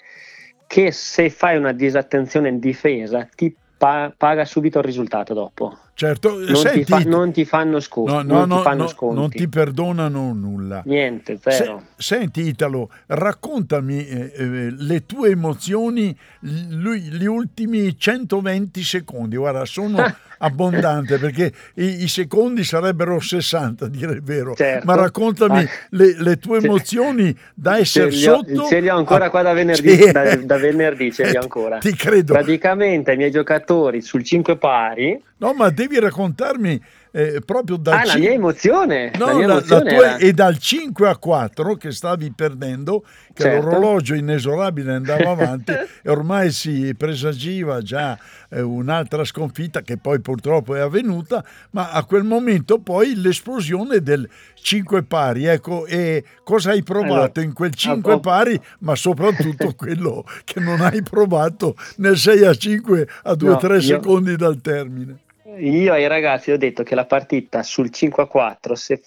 che 0.73 0.91
se 0.91 1.29
fai 1.29 1.55
una 1.55 1.71
disattenzione 1.71 2.49
in 2.49 2.57
difesa 2.57 3.29
ti 3.35 3.55
pa- 3.77 4.11
paga 4.17 4.43
subito 4.43 4.79
il 4.79 4.83
risultato 4.85 5.35
dopo. 5.35 5.77
certo, 5.93 6.39
Non, 6.39 6.55
senti, 6.55 6.79
ti, 6.79 6.91
fa- 6.91 6.97
non 7.05 7.31
ti 7.31 7.45
fanno 7.45 7.79
sconti. 7.79 8.11
no, 8.11 8.21
no, 8.23 8.37
non 8.39 8.47
no, 8.47 8.55
ti 8.57 8.61
fanno 8.63 8.81
no, 8.81 8.87
sconti. 8.87 9.19
non 9.19 9.29
ti 9.29 9.47
perdonano 9.47 10.33
nulla. 10.33 10.81
Niente, 10.85 11.37
zero. 11.39 11.83
Se- 11.95 12.03
senti 12.15 12.47
Italo, 12.47 12.89
raccontami 13.05 14.07
eh, 14.07 14.31
eh, 14.35 14.71
le 14.75 15.05
tue 15.05 15.29
emozioni 15.29 16.17
l- 16.39 16.89
gli 16.93 17.25
ultimi 17.25 17.95
120 17.95 18.81
secondi. 18.83 19.35
Guarda, 19.35 19.65
sono 19.65 19.97
abbondante 20.43 21.17
perché 21.17 21.51
i, 21.75 22.03
i 22.03 22.07
secondi 22.07 22.63
sarebbero 22.63 23.19
60, 23.19 23.85
a 23.85 23.87
dire 23.89 24.13
il 24.13 24.21
vero. 24.23 24.53
Certo. 24.55 24.85
Ma 24.85 24.95
raccontami 24.95 25.59
Ah. 25.63 25.69
le, 25.91 26.15
le 26.17 26.37
tue 26.37 26.57
emozioni 26.57 27.35
da 27.53 27.77
essere 27.77 28.11
Ce 28.11 28.29
ho- 28.29 28.43
sotto. 28.45 28.67
ce 28.67 28.79
li 28.79 28.89
ho 28.89 28.95
ancora 28.97 29.25
a- 29.25 29.29
qua 29.29 29.41
da 29.41 29.53
venerdì, 29.53 30.11
da, 30.11 30.35
da 30.35 30.57
venerdì 30.57 31.11
ce 31.11 31.29
li 31.29 31.37
ho 31.37 31.41
ancora. 31.43 31.77
Ti 31.77 31.93
credo. 31.95 32.33
Praticamente 32.33 33.11
i 33.13 33.17
miei 33.17 33.31
giocatori 33.31 34.01
sul 34.01 34.23
5 34.23 34.57
pari. 34.57 35.21
No, 35.37 35.53
ma 35.53 35.69
devi 35.69 35.99
raccontarmi 35.99 36.81
eh, 37.15 37.41
proprio 37.45 37.77
dal 37.77 37.93
Ah, 37.93 38.05
la 38.05 38.11
cin- 38.13 38.19
mia 38.21 38.31
emozione. 38.31 39.11
No, 39.19 39.27
la 39.27 39.33
mia 39.35 39.45
la- 39.47 39.53
la 39.53 39.59
emozione 39.59 39.89
tua- 39.95 40.05
era- 40.07 40.17
e 40.17 40.33
dal 40.33 40.57
5 40.57 41.07
a 41.07 41.15
4 41.17 41.75
che 41.75 41.91
stavi 41.91 42.31
perdendo, 42.35 43.03
che 43.33 43.43
Certo. 43.43 43.65
l'orologio 43.69 44.15
inesorabile 44.15 44.93
andava 44.93 45.29
avanti 45.29 45.71
e 45.71 46.09
ormai 46.09 46.51
si 46.51 46.95
presagiva 46.97 47.81
già 47.81 48.17
eh, 48.49 48.61
un'altra 48.61 49.23
sconfitta 49.25 49.81
che 49.81 49.97
poi 49.97 50.19
purtroppo 50.21 50.73
è 50.75 50.79
avvenuta, 50.79 51.43
ma 51.71 51.91
a 51.91 52.03
quel 52.03 52.23
momento 52.23 52.79
poi 52.79 53.15
l'esplosione 53.15 54.01
del 54.01 54.27
5 54.55 55.03
pari. 55.03 55.45
Ecco, 55.45 55.85
e 55.85 56.23
cosa 56.43 56.71
hai 56.71 56.81
provato 56.83 57.13
Allora, 57.13 57.41
in 57.41 57.53
quel 57.53 57.73
5 57.75 58.13
ho- 58.13 58.19
pari, 58.19 58.59
ma 58.79 58.95
soprattutto 58.95 59.73
quello 59.77 60.23
che 60.45 60.59
non 60.59 60.81
hai 60.81 61.03
provato 61.03 61.75
nel 61.97 62.17
6 62.17 62.43
a 62.43 62.53
5 62.55 63.07
a 63.23 63.33
2-3 63.33 63.73
io- 63.75 63.81
secondi 63.81 64.35
dal 64.35 64.59
termine. 64.61 65.17
Io 65.59 65.93
ai 65.93 66.07
ragazzi 66.07 66.51
ho 66.51 66.57
detto 66.57 66.83
che 66.83 66.95
la 66.95 67.05
partita 67.05 67.63
sul 67.63 67.89
5 67.89 68.23
a 68.23 68.25
4, 68.27 68.75
se 68.75 69.01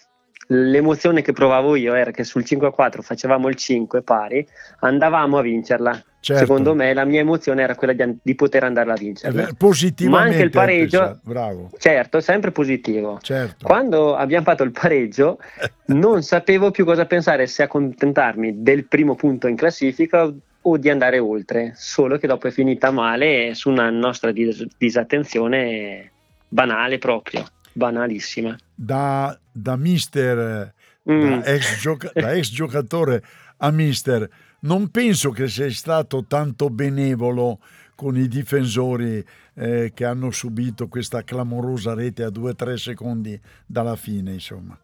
l'emozione 0.49 1.23
che 1.23 1.32
provavo 1.32 1.75
io 1.75 1.95
era 1.95 2.13
che 2.13 2.23
sul 2.23 2.45
5 2.45 2.69
a 2.69 2.71
4 2.71 3.02
facevamo 3.02 3.49
il 3.49 3.56
5 3.56 4.02
pari, 4.02 4.47
andavamo 4.80 5.39
a 5.39 5.43
vincerla. 5.43 6.00
Certo. 6.21 6.43
Secondo 6.43 6.75
me 6.75 6.93
la 6.93 7.04
mia 7.04 7.21
emozione 7.21 7.63
era 7.63 7.76
quella 7.76 7.93
di, 7.93 8.19
di 8.23 8.35
poter 8.35 8.65
andare 8.65 8.91
a 8.91 8.95
vincerla. 8.95 9.43
vero, 9.43 9.54
Positivamente. 9.56 10.25
Ma 10.28 10.32
anche 10.32 10.45
il 10.45 10.50
pareggio- 10.50 10.99
pensato. 11.00 11.21
Bravo, 11.25 11.71
Certo, 11.78 12.21
sempre 12.21 12.50
positivo. 12.50 13.19
certo. 13.23 13.65
Quando 13.67 14.17
abbiamo 14.17 14.45
fatto 14.45 14.63
il 14.65 14.73
pareggio, 14.73 15.39
non 15.87 16.23
sapevo 16.23 16.71
più 16.71 16.85
cosa 16.85 17.06
pensare, 17.06 17.47
se 17.47 17.63
accontentarmi 17.63 18.63
del 18.63 18.87
primo 18.87 19.15
punto 19.15 19.47
in 19.47 19.54
classifica 19.56 20.25
o- 20.25 20.37
o 20.63 20.76
di 20.78 20.91
andare 20.91 21.19
oltre. 21.21 21.73
Solo 21.76 22.19
che 22.19 22.26
dopo 22.26 22.49
è 22.49 22.50
finita 22.50 22.91
male 22.91 23.54
su 23.54 23.71
una 23.71 23.89
nostra 23.91 24.32
dis- 24.32 24.67
disattenzione 24.76 26.11
banale 26.49 26.99
proprio, 26.99 27.45
banalissima. 27.73 28.56
da, 28.75 29.39
da 29.52 29.76
mister, 29.76 30.73
Mm. 31.09 31.21
da, 31.41 31.45
ex 31.45 31.80
gioca- 31.80 32.11
da 32.13 32.32
ex 32.32 32.50
giocatore 32.50 33.23
a 33.59 33.71
mister, 33.71 34.28
non 34.61 34.89
penso 34.91 35.30
che 35.30 35.47
sei 35.49 35.71
stato 35.71 36.25
tanto 36.26 36.69
benevolo 36.69 37.61
con 37.95 38.17
i 38.17 38.26
difensori 38.28 39.25
eh, 39.54 39.93
che 39.95 40.04
hanno 40.04 40.30
subito 40.32 40.89
questa 40.89 41.23
clamorosa 41.23 41.95
rete 41.95 42.25
a 42.25 42.28
2-3 42.30 42.76
secondi 42.76 43.41
dalla 43.65 43.97
fine, 43.97 44.32
insomma. 44.32 44.76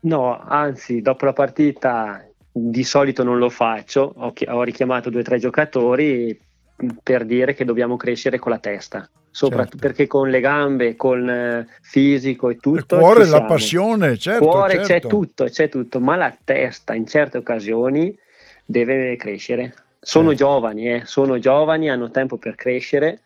No, 0.00 0.40
anzi, 0.40 1.00
dopo 1.02 1.24
la 1.26 1.32
partita 1.34 2.26
di 2.50 2.82
solito 2.82 3.22
non 3.22 3.38
lo 3.38 3.48
faccio, 3.50 4.12
ho, 4.16 4.32
chi- 4.32 4.46
ho 4.48 4.62
richiamato 4.64 5.08
due 5.10 5.20
o 5.20 5.24
tre 5.24 5.38
giocatori 5.38 6.36
per 7.02 7.24
dire 7.24 7.54
che 7.54 7.64
dobbiamo 7.64 7.96
crescere 7.96 8.38
con 8.40 8.50
la 8.50 8.58
testa, 8.58 9.08
soprattutto 9.32 9.78
Certo. 9.78 9.86
perché 9.88 10.06
con 10.06 10.28
le 10.28 10.40
gambe, 10.40 10.94
con 10.94 11.28
eh, 11.28 11.66
fisico 11.80 12.50
e 12.50 12.56
tutto... 12.56 12.76
il 12.76 13.00
cuore, 13.00 13.26
la 13.26 13.44
passione, 13.44 14.16
certo. 14.18 14.46
cuore 14.46 14.76
c'è 14.76 14.84
certo. 14.84 15.08
tutto, 15.08 15.44
c'è 15.46 15.68
tutto, 15.68 15.98
ma 16.00 16.14
la 16.16 16.36
testa 16.44 16.94
in 16.94 17.06
certe 17.06 17.38
occasioni 17.38 18.16
deve 18.64 19.16
crescere. 19.16 19.74
Sono 19.98 20.30
Certo. 20.30 20.44
giovani, 20.44 20.92
eh, 20.92 21.02
sono 21.04 21.38
giovani, 21.38 21.88
hanno 21.88 22.10
tempo 22.10 22.36
per 22.36 22.56
crescere, 22.56 23.20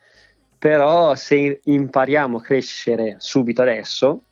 però 0.58 1.14
se 1.14 1.60
impariamo 1.64 2.38
a 2.38 2.42
crescere 2.42 3.16
subito 3.18 3.62
adesso, 3.62 4.22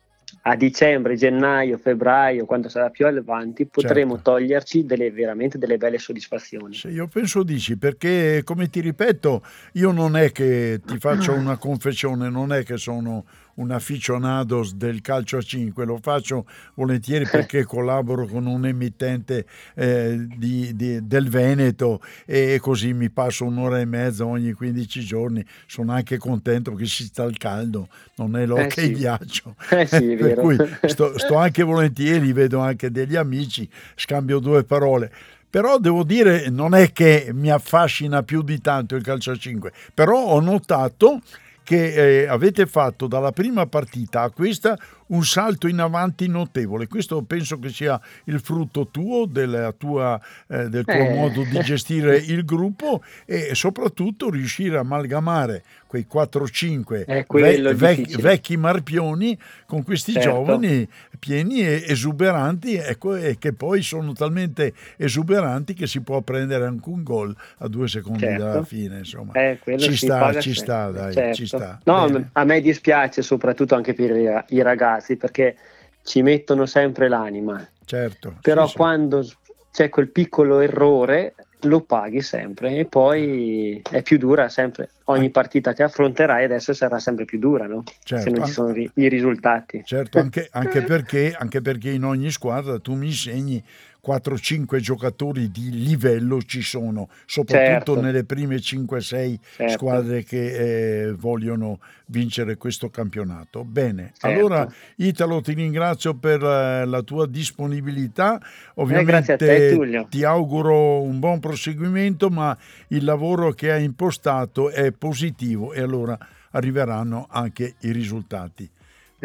a 0.47 0.55
dicembre, 0.55 1.15
gennaio, 1.15 1.79
febbraio, 1.79 2.45
quando 2.45 2.69
sarà 2.69 2.91
più 2.91 3.07
avanti, 3.07 3.65
potremo 3.65 4.13
Certo. 4.15 4.31
toglierci 4.31 4.85
delle, 4.85 5.09
veramente 5.09 5.57
delle 5.57 5.77
belle 5.77 5.97
soddisfazioni. 5.97 6.75
Sì, 6.75 6.89
io 6.89 7.07
penso 7.07 7.41
di 7.41 7.57
sì, 7.59 7.77
perché 7.77 8.41
come 8.43 8.69
ti 8.69 8.79
ripeto, 8.79 9.41
io 9.73 9.91
non 9.91 10.15
è 10.15 10.31
che 10.31 10.81
ti 10.85 10.99
faccio 10.99 11.33
una 11.35 11.57
confessione, 11.57 12.29
non 12.29 12.53
è 12.53 12.63
che 12.63 12.77
sono 12.77 13.25
un 13.55 13.71
aficionado 13.71 14.67
del 14.75 15.01
calcio 15.01 15.37
a 15.37 15.41
5, 15.41 15.85
lo 15.85 15.97
faccio 16.01 16.45
volentieri 16.75 17.25
perché 17.29 17.63
collaboro 17.63 18.25
con 18.27 18.45
un 18.45 18.65
emittente 18.65 19.45
eh, 19.75 20.25
di- 20.37 20.75
di- 20.75 21.05
del 21.07 21.29
Veneto 21.29 22.01
e 22.25 22.57
così 22.61 22.93
mi 22.93 23.09
passo 23.09 23.45
un'ora 23.45 23.79
e 23.79 23.85
mezza 23.85 24.25
ogni 24.25 24.51
15 24.53 24.99
giorni, 25.01 25.45
sono 25.67 25.93
anche 25.93 26.17
contento 26.17 26.73
che 26.73 26.85
si 26.85 27.03
sta 27.05 27.23
al 27.23 27.37
caldo, 27.37 27.87
non 28.15 28.35
è 28.37 28.45
l'occhio 28.45 28.81
Eh 28.81 28.85
e 28.85 28.87
sì. 28.87 28.91
ghiaccio. 28.93 29.55
Eh 29.69 29.85
sì, 29.87 30.15
per 30.19 30.35
cui 30.35 30.57
sto, 30.87 31.17
sto 31.17 31.35
anche 31.35 31.63
volentieri, 31.63 32.31
vedo 32.33 32.59
anche 32.59 32.91
degli 32.91 33.15
amici, 33.15 33.67
scambio 33.95 34.39
due 34.39 34.63
parole. 34.63 35.11
Però 35.49 35.77
devo 35.79 36.03
dire, 36.03 36.49
non 36.49 36.73
è 36.75 36.91
che 36.91 37.29
mi 37.33 37.49
affascina 37.49 38.23
più 38.23 38.41
di 38.41 38.59
tanto 38.59 38.95
il 38.95 39.03
calcio 39.03 39.31
a 39.31 39.37
5, 39.37 39.71
però 39.93 40.17
ho 40.21 40.39
notato 40.41 41.21
che 41.65 42.21
eh, 42.21 42.27
avete 42.27 42.67
fatto 42.67 43.07
dalla 43.07 43.31
prima 43.31 43.65
partita 43.65 44.21
a 44.21 44.29
questa 44.29 44.77
un 45.07 45.23
salto 45.23 45.67
in 45.67 45.79
avanti 45.79 46.27
notevole. 46.27 46.87
Questo 46.87 47.21
penso 47.23 47.59
che 47.59 47.69
sia 47.69 47.99
il 48.25 48.39
frutto 48.39 48.87
tuo, 48.89 49.25
della 49.25 49.71
tua, 49.71 50.19
eh, 50.47 50.67
del 50.69 50.83
tuo 50.83 50.93
Eh. 50.93 51.13
modo 51.13 51.43
di 51.43 51.59
gestire 51.61 52.17
il 52.17 52.43
gruppo 52.43 53.03
e 53.25 53.53
soprattutto 53.53 54.29
riuscire 54.29 54.77
a 54.77 54.79
amalgamare 54.81 55.63
quei 55.87 56.07
4-5 56.11 57.05
È 57.05 57.25
quello 57.25 57.69
il 57.69 57.75
vec- 57.75 58.19
vecchi 58.19 58.57
marpioni 58.57 59.37
con 59.65 59.83
questi 59.83 60.11
Certo. 60.13 60.29
giovani 60.29 60.87
pieni 61.19 61.61
e 61.61 61.83
esuberanti 61.87 62.75
ecco, 62.75 63.15
e 63.15 63.37
che 63.39 63.53
poi 63.53 63.81
sono 63.81 64.11
talmente 64.13 64.73
esuberanti 64.97 65.73
che 65.73 65.87
si 65.87 66.01
può 66.01 66.21
prendere 66.21 66.65
anche 66.65 66.89
un 66.89 67.03
gol 67.03 67.33
a 67.59 67.67
due 67.67 67.87
secondi 67.87 68.19
Certo. 68.19 68.43
dalla 68.43 68.63
fine 68.63 68.97
insomma 68.99 69.31
Eh, 69.33 69.59
ci 69.77 69.95
sta 69.95 70.39
ci 70.41 70.53
sta 70.53 70.89
dai 70.91 71.13
certo. 71.13 71.35
ci 71.35 71.45
sta 71.47 71.79
No, 71.85 72.05
Bene. 72.07 72.29
a 72.33 72.43
me 72.43 72.59
dispiace 72.61 73.21
soprattutto 73.21 73.75
anche 73.75 73.93
per 73.93 74.15
i- 74.15 74.55
i 74.55 74.61
ragazzi 74.95 75.17
perché 75.17 75.55
ci 76.03 76.21
mettono 76.21 76.65
sempre 76.65 77.07
l'anima, 77.07 77.67
certo 77.85 78.37
però 78.41 78.65
sì, 78.65 78.71
sì. 78.71 78.77
quando 78.77 79.27
c'è 79.71 79.89
quel 79.89 80.09
piccolo 80.09 80.59
errore 80.59 81.35
lo 81.61 81.81
paghi 81.81 82.21
sempre 82.21 82.75
e 82.75 82.85
poi 82.85 83.81
è 83.89 84.01
più 84.03 84.17
dura 84.17 84.49
sempre 84.49 84.91
ogni 85.05 85.31
partita 85.31 85.73
che 85.73 85.83
affronterai 85.83 86.43
adesso 86.43 86.73
sarà 86.73 86.99
sempre 86.99 87.25
più 87.25 87.39
dura, 87.39 87.65
no? 87.65 87.83
certo, 88.03 88.23
se 88.23 88.35
non 88.35 88.45
ci 88.45 88.51
sono 88.51 88.73
i 88.75 89.07
risultati. 89.07 89.81
Certo, 89.83 90.19
anche, 90.19 90.47
anche, 90.53 90.83
perché, 90.83 91.35
anche 91.37 91.61
perché 91.61 91.89
in 91.89 92.03
ogni 92.03 92.31
squadra 92.31 92.79
tu 92.79 92.93
mi 92.93 93.07
insegni 93.07 93.63
4-5 94.05 94.79
giocatori 94.79 95.49
di 95.49 95.71
livello 95.71 96.41
ci 96.43 96.61
sono, 96.61 97.09
soprattutto 97.25 97.93
certo. 97.93 98.01
nelle 98.01 98.23
prime 98.23 98.57
5-6 98.57 98.99
certo. 98.99 99.71
squadre 99.73 100.23
che 100.23 101.07
eh, 101.07 101.11
vogliono 101.13 101.79
vincere 102.07 102.57
questo 102.57 102.89
campionato. 102.89 103.63
Bene, 103.63 104.11
certo. 104.17 104.27
allora 104.27 104.71
Italo 104.97 105.41
ti 105.41 105.53
ringrazio 105.53 106.13
per 106.13 106.43
eh, 106.43 106.85
la 106.85 107.01
tua 107.01 107.25
disponibilità, 107.25 108.39
ovviamente 108.75 109.33
eh, 109.33 109.37
te, 109.37 110.05
ti 110.09 110.23
auguro 110.23 111.01
un 111.01 111.19
buon 111.19 111.39
proseguimento, 111.39 112.29
ma 112.29 112.55
il 112.89 113.03
lavoro 113.03 113.51
che 113.53 113.71
hai 113.71 113.83
impostato 113.83 114.69
è 114.69 114.91
positivo 114.91 115.73
e 115.73 115.81
allora 115.81 116.17
arriveranno 116.51 117.27
anche 117.29 117.75
i 117.81 117.91
risultati. 117.91 118.69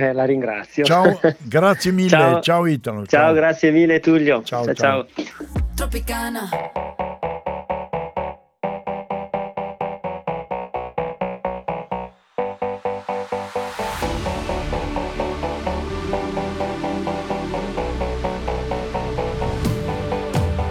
Eh, 0.01 0.15
la 0.15 0.25
ringrazio. 0.25 0.83
Ciao, 0.83 1.21
grazie 1.45 1.93
mille. 1.93 2.09
ciao. 2.09 2.41
ciao 2.41 2.67
Italo. 2.67 3.05
Ciao. 3.05 3.21
ciao. 3.21 3.35
grazie 3.35 3.71
mille 3.71 4.01
Tullio. 4.01 4.43
Ciao, 4.43 4.65
ciao. 4.65 4.75
ciao. 4.75 5.07
Tropicana. 5.75 6.49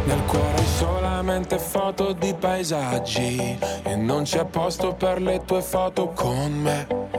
Nel 0.06 0.24
cuore 0.26 0.63
solamente 0.63 1.60
foto 1.60 2.13
di 2.13 2.34
paesaggi 2.34 3.60
e 3.84 3.96
non 3.96 4.24
c'è 4.24 4.44
posto 4.46 4.96
per 4.96 5.22
le 5.22 5.44
tue 5.46 5.62
foto 5.62 6.08
con 6.08 6.52
me 6.52 7.18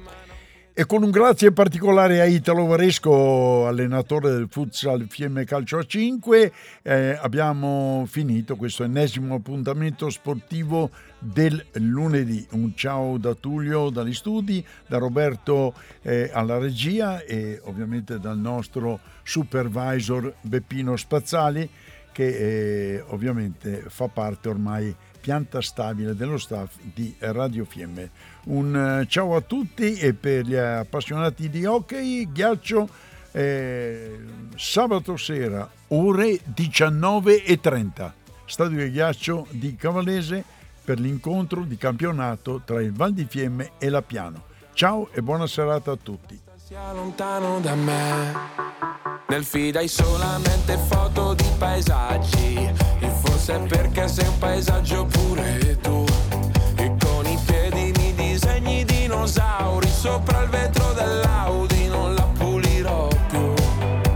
E 0.73 0.85
con 0.85 1.03
un 1.03 1.11
grazie 1.11 1.51
particolare 1.51 2.21
a 2.21 2.25
Italo 2.25 2.65
Varesco, 2.65 3.67
allenatore 3.67 4.31
del 4.31 4.47
futsal 4.49 5.05
Fiemme 5.09 5.43
Calcio 5.43 5.79
a 5.79 5.83
5, 5.85 6.51
eh, 6.81 7.19
abbiamo 7.21 8.05
finito 8.07 8.55
questo 8.55 8.85
ennesimo 8.85 9.35
appuntamento 9.35 10.09
sportivo 10.09 10.89
del 11.19 11.61
lunedì. 11.73 12.47
Un 12.51 12.73
ciao 12.73 13.17
da 13.17 13.33
Tullio 13.33 13.89
dagli 13.89 14.13
studi, 14.13 14.65
da 14.87 14.97
Roberto 14.97 15.73
eh, 16.03 16.29
alla 16.31 16.57
regia 16.57 17.21
e 17.21 17.59
ovviamente 17.65 18.17
dal 18.17 18.37
nostro 18.37 19.01
supervisor 19.23 20.35
Beppino 20.39 20.95
Spazzali 20.95 21.69
che 22.13 22.95
eh, 22.95 23.03
ovviamente 23.07 23.83
fa 23.87 24.07
parte 24.07 24.47
ormai 24.47 24.95
pianta 25.21 25.61
stabile 25.61 26.15
dello 26.15 26.37
staff 26.37 26.75
di 26.81 27.15
Radio 27.19 27.63
Fiemme. 27.63 28.09
Un 28.45 29.01
eh, 29.01 29.07
ciao 29.07 29.35
a 29.35 29.41
tutti 29.41 29.93
e 29.93 30.13
per 30.13 30.45
gli 30.45 30.55
appassionati 30.55 31.49
di 31.49 31.63
hockey, 31.63 32.29
ghiaccio, 32.31 32.89
eh, 33.31 34.19
sabato 34.55 35.15
sera 35.15 35.69
ore 35.89 36.39
19.30, 36.53 38.11
stadio 38.45 38.83
di 38.83 38.91
ghiaccio 38.91 39.47
di 39.51 39.75
Cavallese 39.75 40.43
per 40.83 40.99
l'incontro 40.99 41.61
di 41.61 41.77
campionato 41.77 42.61
tra 42.65 42.81
il 42.81 42.91
Val 42.91 43.13
di 43.13 43.25
Fiemme 43.29 43.71
e 43.77 43.89
la 43.89 44.01
Piano. 44.01 44.45
Ciao 44.73 45.09
e 45.13 45.21
buona 45.21 45.45
serata 45.45 45.91
a 45.91 45.97
tutti. 46.01 46.39
Nel 49.31 49.45
feed 49.45 49.77
hai 49.77 49.87
solamente 49.87 50.77
foto 50.77 51.33
di 51.33 51.49
paesaggi, 51.57 52.70
forse 53.41 53.59
perché 53.67 54.07
sei 54.07 54.27
un 54.27 54.37
paesaggio 54.37 55.05
pure 55.05 55.77
tu. 55.81 56.05
Dinosauri 58.85 59.89
sopra 59.89 60.41
il 60.43 60.49
vetro 60.49 60.93
dell'Audi 60.93 61.87
non 61.87 62.13
la 62.15 62.27
pulirò 62.37 63.07
più. 63.29 63.53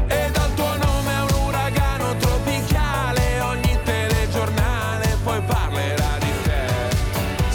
E 0.07 0.29
dal 0.31 0.53
tuo 0.53 0.77
nome 0.77 1.11
è 1.11 1.21
un 1.21 1.47
uragano 1.47 2.15
tropicale 2.17 3.39
ogni 3.41 3.77
telegiornale 3.83 5.17
poi 5.23 5.41
parlerà 5.41 6.17
di 6.19 6.31
te. 6.43 6.65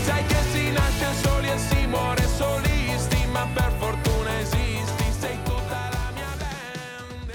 Sai 0.04 0.24
che 0.26 0.36
si 0.52 0.70
nasce 0.70 1.06
soli 1.22 1.50
e 1.50 1.58
si 1.58 1.86
muore 1.86 2.28
solisti 2.36 3.26
ma 3.32 3.46
per 3.52 3.72
fortuna 3.78 4.40
esisti 4.40 5.04
sei 5.18 5.38
tutta 5.44 5.88
la 5.90 6.10
mia 6.14 6.36
band. 6.36 7.30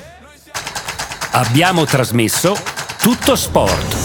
Abbiamo 1.32 1.84
trasmesso 1.86 2.56
tutto 3.00 3.36
sport 3.36 4.05